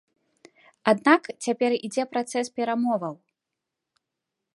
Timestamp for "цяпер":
1.47-1.71